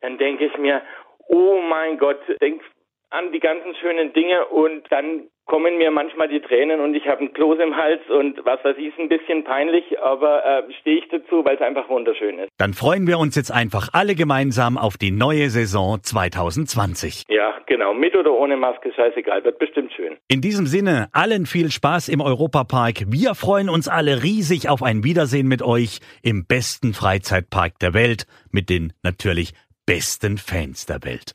dann 0.00 0.16
denke 0.16 0.44
ich 0.44 0.56
mir, 0.56 0.80
oh 1.26 1.60
mein 1.60 1.98
Gott, 1.98 2.20
denk 2.40 2.62
an 3.10 3.32
die 3.32 3.40
ganzen 3.40 3.74
schönen 3.74 4.12
Dinge 4.12 4.46
und 4.46 4.84
dann 4.92 5.28
kommen 5.50 5.78
mir 5.78 5.90
manchmal 5.90 6.28
die 6.28 6.38
Tränen 6.38 6.78
und 6.78 6.94
ich 6.94 7.08
habe 7.08 7.22
einen 7.22 7.32
Kloß 7.32 7.58
im 7.58 7.74
Hals 7.74 8.00
und 8.08 8.38
was 8.44 8.62
weiß 8.62 8.76
ich, 8.78 8.86
ist 8.86 9.00
ein 9.00 9.08
bisschen 9.08 9.42
peinlich, 9.42 10.00
aber 10.00 10.44
äh, 10.44 10.62
stehe 10.80 10.98
ich 10.98 11.08
dazu, 11.08 11.44
weil 11.44 11.56
es 11.56 11.60
einfach 11.60 11.88
wunderschön 11.88 12.38
ist. 12.38 12.50
Dann 12.56 12.72
freuen 12.72 13.08
wir 13.08 13.18
uns 13.18 13.34
jetzt 13.34 13.50
einfach 13.50 13.88
alle 13.92 14.14
gemeinsam 14.14 14.78
auf 14.78 14.96
die 14.96 15.10
neue 15.10 15.50
Saison 15.50 15.98
2020. 16.00 17.24
Ja, 17.28 17.52
genau, 17.66 17.94
mit 17.94 18.14
oder 18.14 18.32
ohne 18.32 18.56
Maske, 18.56 18.92
scheißegal, 18.92 19.42
wird 19.44 19.58
bestimmt 19.58 19.92
schön. 19.92 20.18
In 20.28 20.40
diesem 20.40 20.66
Sinne, 20.66 21.08
allen 21.12 21.46
viel 21.46 21.72
Spaß 21.72 22.10
im 22.10 22.20
Europapark. 22.20 23.06
Wir 23.08 23.34
freuen 23.34 23.68
uns 23.68 23.88
alle 23.88 24.22
riesig 24.22 24.68
auf 24.68 24.84
ein 24.84 25.02
Wiedersehen 25.02 25.48
mit 25.48 25.62
euch 25.62 25.98
im 26.22 26.46
besten 26.46 26.94
Freizeitpark 26.94 27.72
der 27.80 27.92
Welt 27.92 28.26
mit 28.52 28.70
den 28.70 28.92
natürlich 29.02 29.52
besten 29.84 30.38
Fans 30.38 30.86
der 30.86 31.02
Welt. 31.02 31.34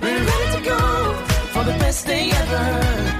We're 0.00 0.24
ready 0.30 0.48
to 0.56 0.62
go 0.64 0.78
for 1.52 1.64
the 1.64 1.76
best 1.78 2.06
day 2.06 2.30
ever. 2.30 3.13